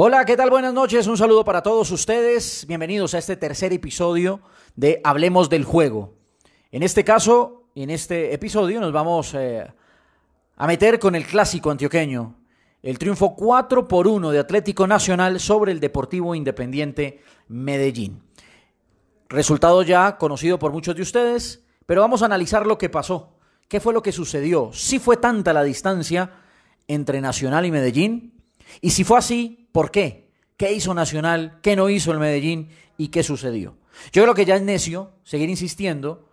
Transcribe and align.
Hola, 0.00 0.24
¿qué 0.24 0.36
tal? 0.36 0.48
Buenas 0.48 0.72
noches, 0.72 1.08
un 1.08 1.16
saludo 1.16 1.44
para 1.44 1.60
todos 1.60 1.90
ustedes. 1.90 2.64
Bienvenidos 2.68 3.14
a 3.14 3.18
este 3.18 3.36
tercer 3.36 3.72
episodio 3.72 4.40
de 4.76 5.00
Hablemos 5.02 5.50
del 5.50 5.64
Juego. 5.64 6.14
En 6.70 6.84
este 6.84 7.02
caso, 7.02 7.64
en 7.74 7.90
este 7.90 8.32
episodio, 8.32 8.80
nos 8.80 8.92
vamos 8.92 9.34
eh, 9.34 9.66
a 10.54 10.66
meter 10.68 11.00
con 11.00 11.16
el 11.16 11.26
clásico 11.26 11.72
antioqueño. 11.72 12.36
El 12.80 12.96
triunfo 12.96 13.34
4 13.34 13.88
por 13.88 14.06
1 14.06 14.30
de 14.30 14.38
Atlético 14.38 14.86
Nacional 14.86 15.40
sobre 15.40 15.72
el 15.72 15.80
Deportivo 15.80 16.36
Independiente 16.36 17.20
Medellín. 17.48 18.22
Resultado 19.28 19.82
ya 19.82 20.16
conocido 20.16 20.60
por 20.60 20.70
muchos 20.70 20.94
de 20.94 21.02
ustedes, 21.02 21.64
pero 21.86 22.02
vamos 22.02 22.22
a 22.22 22.26
analizar 22.26 22.68
lo 22.68 22.78
que 22.78 22.88
pasó. 22.88 23.36
¿Qué 23.66 23.80
fue 23.80 23.92
lo 23.92 24.04
que 24.04 24.12
sucedió? 24.12 24.70
Si 24.72 25.00
fue 25.00 25.16
tanta 25.16 25.52
la 25.52 25.64
distancia 25.64 26.34
entre 26.86 27.20
Nacional 27.20 27.66
y 27.66 27.72
Medellín, 27.72 28.37
y 28.80 28.90
si 28.90 29.04
fue 29.04 29.18
así, 29.18 29.68
¿por 29.72 29.90
qué? 29.90 30.30
¿Qué 30.56 30.72
hizo 30.72 30.94
Nacional? 30.94 31.60
¿Qué 31.62 31.76
no 31.76 31.88
hizo 31.88 32.12
el 32.12 32.18
Medellín? 32.18 32.70
¿Y 32.96 33.08
qué 33.08 33.22
sucedió? 33.22 33.76
Yo 34.12 34.22
creo 34.22 34.34
que 34.34 34.44
ya 34.44 34.56
es 34.56 34.62
necio 34.62 35.12
seguir 35.22 35.48
insistiendo 35.48 36.28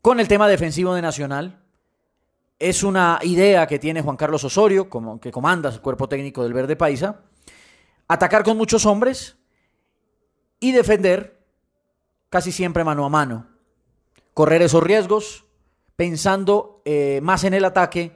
con 0.00 0.20
el 0.20 0.28
tema 0.28 0.48
defensivo 0.48 0.94
de 0.94 1.02
Nacional. 1.02 1.60
Es 2.58 2.82
una 2.82 3.18
idea 3.22 3.66
que 3.66 3.78
tiene 3.78 4.02
Juan 4.02 4.16
Carlos 4.16 4.44
Osorio, 4.44 4.88
como 4.88 5.20
que 5.20 5.30
comanda 5.30 5.68
el 5.68 5.80
cuerpo 5.80 6.08
técnico 6.08 6.42
del 6.42 6.52
Verde 6.52 6.76
Paisa, 6.76 7.22
atacar 8.08 8.44
con 8.44 8.56
muchos 8.56 8.86
hombres 8.86 9.36
y 10.60 10.72
defender 10.72 11.44
casi 12.30 12.52
siempre 12.52 12.84
mano 12.84 13.04
a 13.04 13.08
mano. 13.08 13.48
Correr 14.32 14.62
esos 14.62 14.82
riesgos 14.82 15.44
pensando 15.96 16.82
eh, 16.84 17.20
más 17.22 17.44
en 17.44 17.54
el 17.54 17.64
ataque 17.64 18.12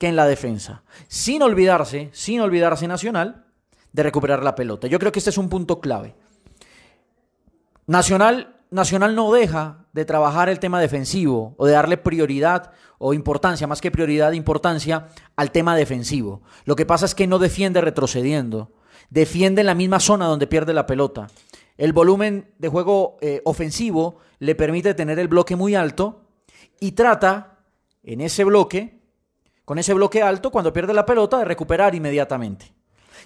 que 0.00 0.08
en 0.08 0.16
la 0.16 0.26
defensa. 0.26 0.82
Sin 1.08 1.42
olvidarse, 1.42 2.08
sin 2.12 2.40
olvidarse 2.40 2.88
Nacional, 2.88 3.44
de 3.92 4.02
recuperar 4.02 4.42
la 4.42 4.54
pelota. 4.54 4.86
Yo 4.86 4.98
creo 4.98 5.12
que 5.12 5.18
este 5.18 5.28
es 5.28 5.36
un 5.36 5.50
punto 5.50 5.78
clave. 5.78 6.14
Nacional, 7.86 8.56
Nacional 8.70 9.14
no 9.14 9.30
deja 9.30 9.84
de 9.92 10.06
trabajar 10.06 10.48
el 10.48 10.58
tema 10.58 10.80
defensivo 10.80 11.54
o 11.58 11.66
de 11.66 11.74
darle 11.74 11.98
prioridad 11.98 12.70
o 12.96 13.12
importancia, 13.12 13.66
más 13.66 13.82
que 13.82 13.90
prioridad, 13.90 14.32
importancia 14.32 15.08
al 15.36 15.50
tema 15.50 15.76
defensivo. 15.76 16.40
Lo 16.64 16.76
que 16.76 16.86
pasa 16.86 17.04
es 17.04 17.14
que 17.14 17.26
no 17.26 17.38
defiende 17.38 17.82
retrocediendo, 17.82 18.72
defiende 19.10 19.60
en 19.60 19.66
la 19.66 19.74
misma 19.74 20.00
zona 20.00 20.26
donde 20.26 20.46
pierde 20.46 20.72
la 20.72 20.86
pelota. 20.86 21.26
El 21.76 21.92
volumen 21.92 22.54
de 22.58 22.68
juego 22.68 23.18
eh, 23.20 23.42
ofensivo 23.44 24.16
le 24.38 24.54
permite 24.54 24.94
tener 24.94 25.18
el 25.18 25.28
bloque 25.28 25.56
muy 25.56 25.74
alto 25.74 26.22
y 26.78 26.92
trata 26.92 27.58
en 28.02 28.22
ese 28.22 28.44
bloque 28.44 28.99
con 29.70 29.78
ese 29.78 29.94
bloque 29.94 30.20
alto, 30.20 30.50
cuando 30.50 30.72
pierde 30.72 30.92
la 30.92 31.06
pelota, 31.06 31.38
de 31.38 31.44
recuperar 31.44 31.94
inmediatamente. 31.94 32.74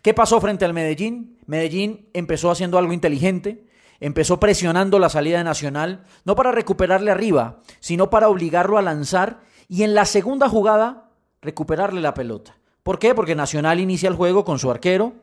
¿Qué 0.03 0.13
pasó 0.13 0.43
frente 0.43 0.67
al 0.67 0.75
Medellín? 0.75 1.39
Medellín 1.47 2.11
empezó 2.13 2.51
haciendo 2.51 2.77
algo 2.77 2.93
inteligente, 2.93 3.65
empezó 3.99 4.39
presionando 4.39 4.99
la 4.99 5.09
salida 5.09 5.39
de 5.39 5.45
Nacional, 5.45 6.05
no 6.27 6.37
para 6.37 6.53
recuperarle 6.53 7.11
arriba, 7.11 7.63
sino 7.81 8.11
para 8.11 8.29
obligarlo 8.29 8.77
a 8.77 8.83
lanzar 8.83 9.41
y 9.69 9.85
en 9.85 9.95
la 9.95 10.05
segunda 10.05 10.51
jugada 10.51 11.13
recuperarle 11.41 12.03
la 12.03 12.13
pelota. 12.13 12.59
¿Por 12.83 12.99
qué? 12.99 13.15
Porque 13.15 13.35
Nacional 13.35 13.81
inicia 13.81 14.11
el 14.11 14.15
juego 14.15 14.45
con 14.45 14.59
su 14.59 14.71
arquero, 14.71 15.15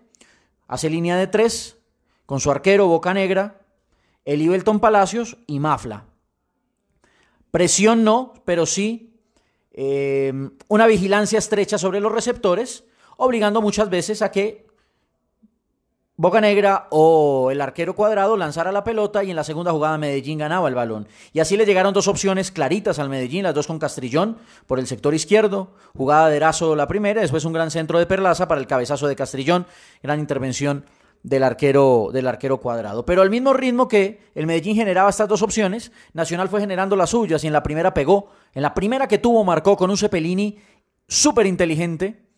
hace 0.68 0.90
línea 0.90 1.18
de 1.18 1.28
tres, 1.28 1.78
con 2.26 2.40
su 2.40 2.50
arquero 2.50 2.88
Boca 2.88 3.14
Negra, 3.14 3.62
Elibelton 4.26 4.80
Palacios 4.80 5.38
y 5.46 5.60
Mafla. 5.60 6.06
Presión 7.52 8.04
no, 8.04 8.34
pero 8.44 8.66
sí 8.66 9.11
eh, 9.74 10.34
una 10.68 10.88
vigilancia 10.88 11.40
estrecha 11.40 11.78
sobre 11.78 12.00
los 12.00 12.12
receptores, 12.12 12.84
obligando 13.18 13.62
muchas 13.62 13.90
veces 13.90 14.22
a 14.22 14.32
que 14.32 14.66
Boca 16.22 16.40
Negra 16.40 16.88
o 16.92 17.50
el 17.50 17.62
arquero 17.62 17.96
cuadrado 17.96 18.38
lanzara 18.38 18.72
la 18.72 18.84
pelota 18.84 19.24
y 19.24 19.32
en 19.32 19.36
la 19.36 19.44
segunda 19.44 19.72
jugada 19.72 19.98
Medellín 19.98 20.38
ganaba 20.38 20.68
el 20.68 20.76
balón. 20.76 21.08
Y 21.34 21.40
así 21.40 21.58
le 21.58 21.66
llegaron 21.66 21.96
dos 21.96 22.08
opciones 22.08 22.52
claritas 22.52 23.00
al 23.00 23.10
Medellín, 23.10 23.42
las 23.42 23.56
dos 23.56 23.66
con 23.66 23.80
Castrillón 23.80 24.38
por 24.68 24.78
el 24.78 24.86
sector 24.86 25.16
izquierdo, 25.16 25.72
jugada 25.98 26.30
de 26.30 26.36
Erazo 26.36 26.76
la 26.76 26.88
primera, 26.88 27.22
después 27.22 27.44
un 27.44 27.54
gran 27.54 27.72
centro 27.72 27.98
de 27.98 28.06
Perlaza 28.06 28.48
para 28.48 28.62
el 28.62 28.68
cabezazo 28.68 29.08
de 29.08 29.16
Castrillón, 29.16 29.66
gran 30.04 30.20
intervención 30.20 30.86
del 31.24 31.44
arquero, 31.44 32.10
del 32.12 32.28
arquero 32.28 32.60
cuadrado. 32.60 33.06
Pero 33.06 33.22
al 33.22 33.30
mismo 33.30 33.54
ritmo 33.54 33.88
que 33.88 34.22
el 34.36 34.48
Medellín 34.48 34.76
generaba 34.76 35.10
estas 35.10 35.28
dos 35.28 35.42
opciones, 35.42 35.92
Nacional 36.14 36.50
fue 36.50 36.60
generando 36.60 36.96
las 36.96 37.12
suyas 37.12 37.44
y 37.44 37.48
en 37.48 37.54
la 37.54 37.64
primera 37.64 37.94
pegó. 37.94 38.30
En 38.54 38.62
la 38.62 38.74
primera 38.74 39.08
que 39.08 39.18
tuvo 39.18 39.44
marcó 39.44 39.78
con 39.78 39.90
un 39.90 39.98
Cepelini 39.98 40.58
súper 41.08 41.46
inteligente, 41.46 42.31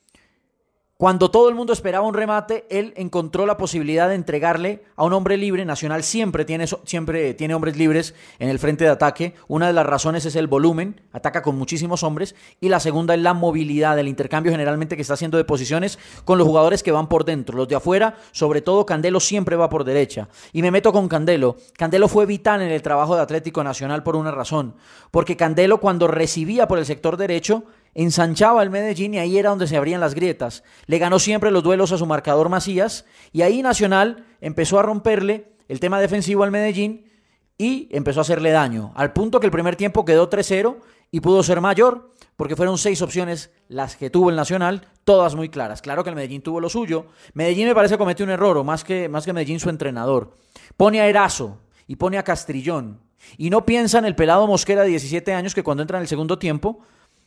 cuando 0.97 1.31
todo 1.31 1.49
el 1.49 1.55
mundo 1.55 1.73
esperaba 1.73 2.05
un 2.05 2.13
remate, 2.13 2.65
él 2.69 2.93
encontró 2.95 3.47
la 3.47 3.57
posibilidad 3.57 4.07
de 4.07 4.15
entregarle 4.15 4.83
a 4.95 5.03
un 5.03 5.13
hombre 5.13 5.37
libre. 5.37 5.65
Nacional 5.65 6.03
siempre 6.03 6.45
tiene, 6.45 6.65
siempre 6.85 7.33
tiene 7.33 7.55
hombres 7.55 7.75
libres 7.75 8.13
en 8.37 8.47
el 8.47 8.59
frente 8.59 8.83
de 8.85 8.91
ataque. 8.91 9.33
Una 9.47 9.67
de 9.67 9.73
las 9.73 9.87
razones 9.87 10.23
es 10.25 10.35
el 10.35 10.47
volumen, 10.47 11.01
ataca 11.11 11.41
con 11.41 11.57
muchísimos 11.57 12.03
hombres. 12.03 12.35
Y 12.61 12.69
la 12.69 12.79
segunda 12.79 13.15
es 13.15 13.21
la 13.21 13.33
movilidad, 13.33 13.97
el 13.97 14.07
intercambio 14.07 14.51
generalmente 14.51 14.95
que 14.95 15.01
está 15.01 15.15
haciendo 15.15 15.37
de 15.37 15.45
posiciones 15.45 15.97
con 16.25 16.37
los 16.37 16.47
jugadores 16.47 16.83
que 16.83 16.91
van 16.91 17.09
por 17.09 17.25
dentro. 17.25 17.57
Los 17.57 17.67
de 17.67 17.75
afuera, 17.75 18.15
sobre 18.31 18.61
todo 18.61 18.85
Candelo 18.85 19.19
siempre 19.19 19.55
va 19.55 19.69
por 19.69 19.83
derecha. 19.83 20.29
Y 20.53 20.61
me 20.61 20.71
meto 20.71 20.93
con 20.93 21.07
Candelo. 21.07 21.57
Candelo 21.75 22.07
fue 22.07 22.27
vital 22.27 22.61
en 22.61 22.71
el 22.71 22.83
trabajo 22.83 23.15
de 23.15 23.23
Atlético 23.23 23.63
Nacional 23.63 24.03
por 24.03 24.15
una 24.15 24.31
razón. 24.31 24.75
Porque 25.09 25.35
Candelo 25.35 25.79
cuando 25.79 26.07
recibía 26.07 26.67
por 26.67 26.77
el 26.77 26.85
sector 26.85 27.17
derecho 27.17 27.63
ensanchaba 27.95 28.63
el 28.63 28.69
Medellín 28.69 29.13
y 29.13 29.19
ahí 29.19 29.37
era 29.37 29.49
donde 29.49 29.67
se 29.67 29.77
abrían 29.77 30.01
las 30.01 30.15
grietas. 30.15 30.63
Le 30.85 30.99
ganó 30.99 31.19
siempre 31.19 31.51
los 31.51 31.63
duelos 31.63 31.91
a 31.91 31.97
su 31.97 32.05
marcador 32.05 32.49
Macías 32.49 33.05
y 33.31 33.41
ahí 33.41 33.61
Nacional 33.61 34.25
empezó 34.41 34.79
a 34.79 34.83
romperle 34.83 35.53
el 35.67 35.79
tema 35.79 35.99
defensivo 35.99 36.43
al 36.43 36.51
Medellín 36.51 37.05
y 37.57 37.87
empezó 37.91 38.19
a 38.19 38.21
hacerle 38.21 38.51
daño, 38.51 38.91
al 38.95 39.13
punto 39.13 39.39
que 39.39 39.45
el 39.45 39.51
primer 39.51 39.75
tiempo 39.75 40.05
quedó 40.05 40.29
3-0 40.29 40.77
y 41.11 41.19
pudo 41.19 41.43
ser 41.43 41.61
mayor 41.61 42.11
porque 42.35 42.55
fueron 42.55 42.77
seis 42.77 43.01
opciones 43.01 43.51
las 43.67 43.95
que 43.95 44.09
tuvo 44.09 44.29
el 44.29 44.35
Nacional, 44.35 44.87
todas 45.03 45.35
muy 45.35 45.49
claras. 45.49 45.81
Claro 45.81 46.03
que 46.03 46.09
el 46.09 46.15
Medellín 46.15 46.41
tuvo 46.41 46.59
lo 46.59 46.69
suyo. 46.69 47.05
Medellín 47.33 47.67
me 47.67 47.75
parece 47.75 47.97
cometió 47.97 48.25
un 48.25 48.31
error, 48.31 48.57
o 48.57 48.63
más 48.63 48.83
que, 48.83 49.07
más 49.07 49.25
que 49.25 49.33
Medellín 49.33 49.59
su 49.59 49.69
entrenador. 49.69 50.33
Pone 50.75 50.99
a 50.99 51.07
Erazo 51.07 51.59
y 51.87 51.95
pone 51.95 52.17
a 52.17 52.23
Castrillón. 52.23 52.99
Y 53.37 53.49
no 53.49 53.65
piensa 53.65 53.99
en 53.99 54.05
el 54.05 54.15
pelado 54.15 54.47
Mosquera 54.47 54.81
de 54.81 54.89
17 54.89 55.33
años 55.33 55.53
que 55.53 55.63
cuando 55.63 55.83
entra 55.83 55.97
en 55.97 56.01
el 56.01 56.07
segundo 56.07 56.39
tiempo 56.39 56.79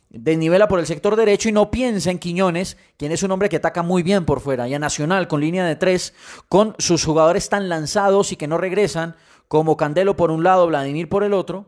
desnivela 0.09 0.67
por 0.67 0.79
el 0.79 0.85
sector 0.85 1.15
derecho 1.15 1.49
y 1.49 1.51
no 1.51 1.71
piensa 1.71 2.11
en 2.11 2.19
Quiñones, 2.19 2.77
quien 2.97 3.11
es 3.11 3.23
un 3.23 3.31
hombre 3.31 3.49
que 3.49 3.57
ataca 3.57 3.83
muy 3.83 4.03
bien 4.03 4.25
por 4.25 4.39
fuera, 4.39 4.67
y 4.67 4.73
a 4.73 4.79
Nacional 4.79 5.27
con 5.27 5.41
línea 5.41 5.65
de 5.65 5.75
tres, 5.75 6.13
con 6.49 6.75
sus 6.77 7.03
jugadores 7.03 7.49
tan 7.49 7.69
lanzados 7.69 8.31
y 8.31 8.35
que 8.35 8.47
no 8.47 8.57
regresan, 8.57 9.15
como 9.47 9.77
Candelo 9.77 10.15
por 10.15 10.31
un 10.31 10.43
lado, 10.43 10.67
Vladimir 10.67 11.09
por 11.09 11.23
el 11.23 11.33
otro, 11.33 11.65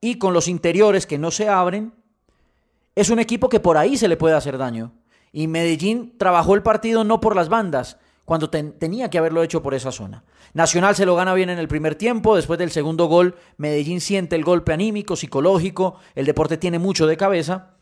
y 0.00 0.18
con 0.18 0.34
los 0.34 0.48
interiores 0.48 1.06
que 1.06 1.18
no 1.18 1.30
se 1.30 1.48
abren, 1.48 1.92
es 2.94 3.10
un 3.10 3.18
equipo 3.18 3.48
que 3.48 3.60
por 3.60 3.76
ahí 3.76 3.96
se 3.96 4.08
le 4.08 4.16
puede 4.16 4.34
hacer 4.34 4.58
daño. 4.58 4.92
Y 5.32 5.48
Medellín 5.48 6.16
trabajó 6.18 6.54
el 6.54 6.62
partido 6.62 7.04
no 7.04 7.20
por 7.20 7.36
las 7.36 7.48
bandas, 7.48 7.98
cuando 8.26 8.50
tenía 8.50 9.08
que 9.08 9.18
haberlo 9.18 9.42
hecho 9.42 9.62
por 9.62 9.72
esa 9.72 9.92
zona. 9.92 10.24
Nacional 10.52 10.96
se 10.96 11.06
lo 11.06 11.14
gana 11.14 11.32
bien 11.32 11.48
en 11.48 11.58
el 11.58 11.68
primer 11.68 11.94
tiempo, 11.94 12.34
después 12.34 12.58
del 12.58 12.72
segundo 12.72 13.06
gol, 13.06 13.36
Medellín 13.56 14.00
siente 14.00 14.34
el 14.34 14.44
golpe 14.44 14.72
anímico, 14.72 15.14
psicológico, 15.14 16.00
el 16.16 16.26
deporte 16.26 16.58
tiene 16.58 16.80
mucho 16.80 17.06
de 17.06 17.16
cabeza 17.16 17.76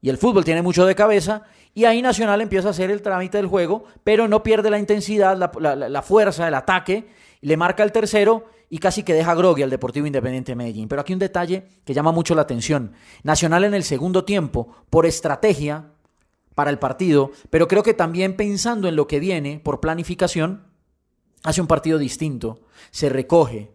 y 0.00 0.08
el 0.08 0.16
fútbol 0.16 0.44
tiene 0.44 0.62
mucho 0.62 0.86
de 0.86 0.94
cabeza 0.94 1.42
y 1.74 1.84
ahí 1.84 2.00
Nacional 2.00 2.40
empieza 2.40 2.68
a 2.68 2.70
hacer 2.70 2.90
el 2.90 3.02
trámite 3.02 3.36
del 3.36 3.46
juego, 3.46 3.84
pero 4.02 4.26
no 4.26 4.42
pierde 4.42 4.70
la 4.70 4.78
intensidad, 4.78 5.36
la, 5.36 6.02
fuerza, 6.02 6.48
el 6.48 6.54
ataque, 6.54 7.06
le 7.42 7.56
marca 7.58 7.82
el 7.82 7.92
tercero 7.92 8.46
y 8.70 8.78
casi 8.78 9.02
que 9.02 9.12
deja 9.12 9.34
grogui 9.34 9.62
al 9.62 9.70
Deportivo 9.70 10.06
Independiente 10.06 10.52
de 10.52 10.56
Medellín. 10.56 10.88
Pero 10.88 11.02
aquí 11.02 11.12
un 11.12 11.18
detalle 11.18 11.66
que 11.84 11.92
llama 11.92 12.10
mucho 12.10 12.34
la 12.34 12.42
atención. 12.42 12.92
Nacional 13.22 13.64
en 13.64 13.74
el 13.74 13.84
segundo 13.84 14.24
tiempo, 14.24 14.74
por 14.88 15.04
estrategia, 15.04 15.90
para 16.60 16.70
el 16.70 16.78
partido, 16.78 17.30
pero 17.48 17.68
creo 17.68 17.82
que 17.82 17.94
también 17.94 18.36
pensando 18.36 18.86
en 18.86 18.94
lo 18.94 19.06
que 19.06 19.18
viene 19.18 19.62
por 19.64 19.80
planificación, 19.80 20.66
hace 21.42 21.62
un 21.62 21.66
partido 21.66 21.96
distinto, 21.96 22.60
se 22.90 23.08
recoge, 23.08 23.72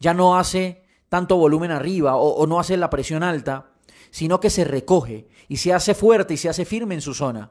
ya 0.00 0.14
no 0.14 0.38
hace 0.38 0.86
tanto 1.10 1.36
volumen 1.36 1.70
arriba 1.70 2.16
o, 2.16 2.46
no 2.46 2.58
hace 2.58 2.78
la 2.78 2.88
presión 2.88 3.22
alta, 3.22 3.72
sino 4.10 4.40
que 4.40 4.48
se 4.48 4.64
recoge 4.64 5.28
y 5.48 5.58
se 5.58 5.74
hace 5.74 5.94
fuerte 5.94 6.32
y 6.32 6.38
se 6.38 6.48
hace 6.48 6.64
firme 6.64 6.94
en 6.94 7.02
su 7.02 7.12
zona. 7.12 7.50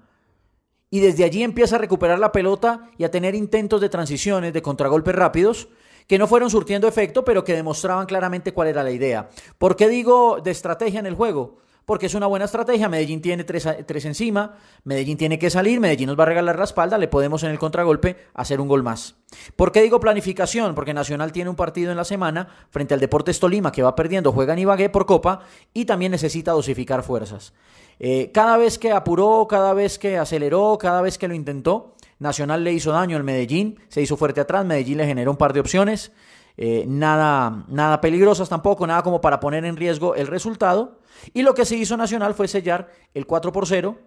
Y 0.89 1.01
desde 1.01 1.23
allí 1.23 1.43
empieza 1.43 1.75
a 1.75 1.79
recuperar 1.79 2.17
la 2.17 2.31
pelota 2.31 2.89
y 2.97 3.03
a 3.03 3.11
tener 3.11 3.35
intentos 3.35 3.79
de 3.79 3.89
transiciones, 3.89 4.53
de 4.53 4.63
contragolpes 4.63 5.13
rápidos, 5.13 5.67
que 6.07 6.17
no 6.17 6.25
fueron 6.25 6.49
surtiendo 6.49 6.87
efecto, 6.87 7.23
pero 7.23 7.43
que 7.43 7.53
demostraban 7.53 8.07
claramente 8.07 8.53
cuál 8.53 8.69
era 8.69 8.81
la 8.81 8.89
idea. 8.89 9.29
¿Por 9.59 9.75
qué 9.75 9.87
digo 9.87 10.41
de 10.43 10.49
estrategia 10.49 10.99
en 10.99 11.05
el 11.05 11.13
juego? 11.13 11.59
Porque 11.85 12.05
es 12.05 12.15
una 12.15 12.27
buena 12.27 12.45
estrategia. 12.45 12.89
Medellín 12.89 13.21
tiene 13.21 13.43
tres, 13.43 13.65
encima, 14.05 14.57
Medellín 14.83 15.17
tiene 15.17 15.39
que 15.39 15.49
salir, 15.49 15.79
Medellín 15.79 16.07
nos 16.07 16.19
va 16.19 16.23
a 16.23 16.27
regalar 16.27 16.57
la 16.57 16.65
espalda, 16.65 16.97
le 16.97 17.07
podemos 17.07 17.43
en 17.43 17.51
el 17.51 17.59
contragolpe 17.59 18.17
hacer 18.33 18.61
un 18.61 18.67
gol 18.67 18.83
más. 18.83 19.15
¿Por 19.55 19.71
qué 19.71 19.81
digo 19.81 19.99
planificación? 19.99 20.75
Porque 20.75 20.93
Nacional 20.93 21.31
tiene 21.31 21.49
un 21.49 21.55
partido 21.55 21.91
en 21.91 21.97
la 21.97 22.05
semana 22.05 22.47
frente 22.69 22.93
al 22.93 22.99
Deportes 22.99 23.39
Tolima 23.39 23.71
que 23.71 23.83
va 23.83 23.95
perdiendo, 23.95 24.31
juega 24.31 24.53
en 24.53 24.59
Ibagué 24.59 24.89
por 24.89 25.05
Copa 25.05 25.41
y 25.73 25.85
también 25.85 26.11
necesita 26.11 26.51
dosificar 26.51 27.03
fuerzas. 27.03 27.53
Eh, 27.99 28.31
cada 28.33 28.57
vez 28.57 28.79
que 28.79 28.91
apuró, 28.91 29.47
cada 29.49 29.73
vez 29.73 29.99
que 29.99 30.17
aceleró, 30.17 30.77
cada 30.79 31.01
vez 31.01 31.17
que 31.17 31.27
lo 31.27 31.33
intentó, 31.33 31.95
Nacional 32.19 32.63
le 32.63 32.73
hizo 32.73 32.91
daño 32.91 33.17
al 33.17 33.23
Medellín, 33.23 33.79
se 33.89 34.01
hizo 34.01 34.17
fuerte 34.17 34.39
atrás, 34.39 34.65
Medellín 34.65 34.97
le 34.97 35.05
generó 35.05 35.31
un 35.31 35.37
par 35.37 35.51
de 35.51 35.59
opciones, 35.59 36.11
eh, 36.57 36.85
nada, 36.87 37.65
nada 37.67 38.01
peligrosas 38.01 38.49
tampoco, 38.49 38.85
nada 38.85 39.03
como 39.03 39.21
para 39.21 39.39
poner 39.39 39.65
en 39.65 39.75
riesgo 39.75 40.15
el 40.15 40.27
resultado. 40.27 40.99
Y 41.33 41.41
lo 41.43 41.53
que 41.53 41.65
se 41.65 41.75
hizo 41.75 41.97
Nacional 41.97 42.33
fue 42.33 42.47
sellar 42.47 42.89
el 43.13 43.25
4 43.25 43.51
por 43.51 43.67
0 43.67 43.97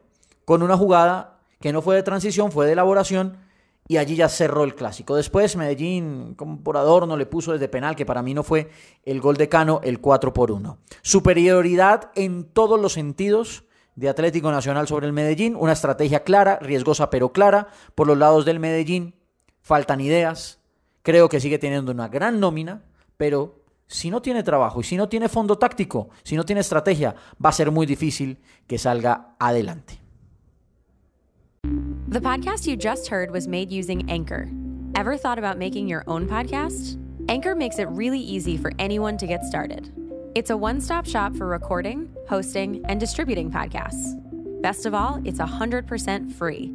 con 0.45 0.63
una 0.63 0.77
jugada 0.77 1.41
que 1.61 1.73
no 1.73 1.83
fue 1.83 1.97
de 1.97 2.03
transición, 2.03 2.53
fue 2.53 2.67
de 2.67 2.73
elaboración 2.73 3.39
y 3.89 3.99
allí 3.99 4.17
ya 4.17 4.29
cerró 4.29 4.65
el 4.65 4.75
clásico. 4.75 5.17
Después 5.17 5.57
Medellín, 5.57 6.35
como 6.35 6.63
por 6.63 6.77
adorno, 6.77 7.17
le 7.17 7.27
puso 7.27 7.53
desde 7.53 7.69
penal, 7.69 7.97
que 7.97 8.07
para 8.07 8.23
mí 8.23 8.35
no 8.35 8.43
fue 8.43 8.71
el 9.05 9.21
gol 9.21 9.37
de 9.37 9.49
Cano, 9.49 9.81
el 9.85 10.01
4 10.01 10.33
por 10.33 10.51
1. 10.51 10.79
Superioridad 11.03 12.11
en 12.15 12.45
todos 12.45 12.81
los 12.81 12.93
sentidos 12.93 13.65
de 13.95 14.09
Atlético 14.09 14.51
Nacional 14.51 14.87
sobre 14.89 15.07
el 15.07 15.13
Medellín, 15.13 15.57
una 15.57 15.73
estrategia 15.73 16.25
clara, 16.25 16.59
riesgosa 16.61 17.11
pero 17.11 17.33
clara. 17.33 17.69
Por 17.95 18.07
los 18.07 18.19
lados 18.19 18.45
del 18.45 18.61
Medellín 18.61 19.15
faltan 19.63 20.01
ideas, 20.01 20.61
creo 21.07 21.29
que 21.29 21.39
sigue 21.39 21.57
teniendo 21.57 21.93
una 21.93 22.09
gran 22.09 22.41
nómina, 22.41 22.83
pero 23.17 23.63
si 23.87 24.11
no 24.11 24.21
tiene 24.21 24.43
trabajo 24.43 24.81
y 24.81 24.83
si 24.83 24.97
no 24.97 25.09
tiene 25.09 25.29
fondo 25.29 25.57
táctico, 25.57 26.09
si 26.25 26.35
no 26.35 26.45
tiene 26.45 26.63
estrategia, 26.63 27.15
va 27.43 27.51
a 27.51 27.53
ser 27.53 27.71
muy 27.71 27.87
difícil 27.87 28.39
que 28.67 28.77
salga 28.77 29.37
adelante. 29.39 30.01
The 32.09 32.21
podcast 32.21 32.67
you 32.67 32.77
just 32.77 33.09
heard 33.09 33.31
was 33.31 33.47
made 33.47 33.71
using 33.71 34.11
Anchor. 34.11 34.49
Ever 34.97 35.17
thought 35.17 35.39
about 35.39 35.59
making 35.59 35.87
your 35.87 36.03
own 36.09 36.27
podcast? 36.27 36.99
Anchor 37.29 37.55
makes 37.55 37.79
it 37.79 37.87
really 37.91 38.21
easy 38.21 38.57
for 38.57 38.73
anyone 38.81 39.17
to 39.19 39.29
get 39.29 39.45
started. 39.45 39.93
It's 40.35 40.51
a 40.51 40.57
one 40.57 40.81
stop 40.81 41.07
shop 41.07 41.37
for 41.37 41.47
recording, 41.47 42.09
hosting, 42.29 42.85
and 42.87 42.99
distributing 42.99 43.49
podcasts. 43.49 44.21
Best 44.61 44.87
of 44.87 44.95
all, 44.95 45.21
it's 45.25 45.39
100% 45.39 46.33
free. 46.33 46.75